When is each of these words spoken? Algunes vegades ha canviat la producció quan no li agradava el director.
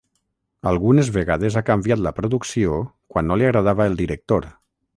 Algunes 0.69 1.11
vegades 1.17 1.57
ha 1.59 1.63
canviat 1.67 2.01
la 2.05 2.13
producció 2.21 2.81
quan 3.15 3.31
no 3.33 3.39
li 3.43 3.49
agradava 3.51 3.87
el 3.93 3.99
director. 4.01 4.49